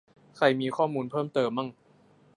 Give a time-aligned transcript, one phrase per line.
[0.35, 1.69] ใครมีข้อมูลเพิ่มเติมมั่ง